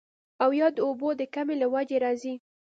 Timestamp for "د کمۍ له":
1.15-1.67